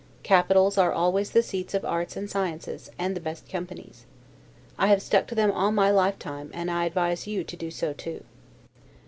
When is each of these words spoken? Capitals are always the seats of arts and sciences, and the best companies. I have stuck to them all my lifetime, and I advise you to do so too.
Capitals 0.23 0.79
are 0.79 0.91
always 0.91 1.29
the 1.29 1.43
seats 1.43 1.75
of 1.75 1.85
arts 1.85 2.17
and 2.17 2.27
sciences, 2.27 2.89
and 2.97 3.15
the 3.15 3.19
best 3.19 3.47
companies. 3.47 4.07
I 4.75 4.87
have 4.87 4.99
stuck 4.99 5.27
to 5.27 5.35
them 5.35 5.51
all 5.51 5.71
my 5.71 5.91
lifetime, 5.91 6.49
and 6.55 6.71
I 6.71 6.85
advise 6.85 7.27
you 7.27 7.43
to 7.43 7.55
do 7.55 7.69
so 7.69 7.93
too. 7.93 8.23